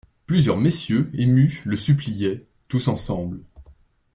[0.25, 3.39] Plusieurs messieurs émus le suppliaient, tous ensemble.